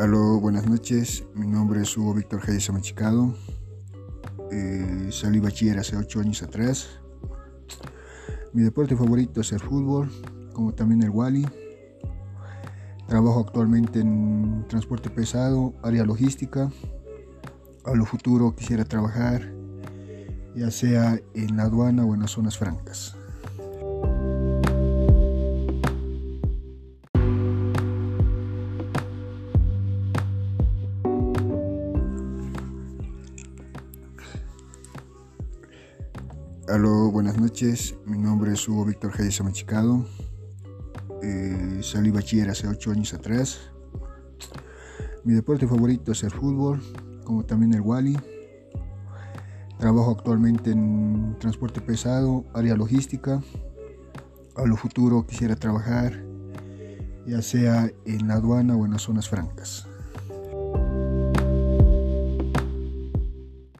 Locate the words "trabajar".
18.86-19.52, 55.56-56.22